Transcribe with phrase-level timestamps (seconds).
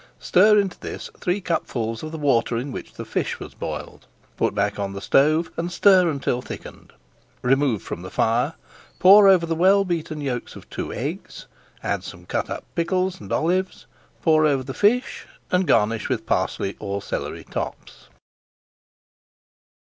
[0.17, 4.55] Stir into this three cupfuls of the water in which the fish was boiled, put
[4.55, 6.91] back on the stove, and stir until thickened.
[7.43, 8.55] Remove from the fire,
[8.97, 11.45] pour over the well beaten yolks of two eggs,
[11.83, 13.85] add some cut up pickles and olives,
[14.23, 18.09] pour over the fish, and garnish with parsley or celery tops.